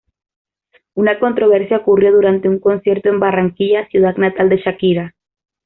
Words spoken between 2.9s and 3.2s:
en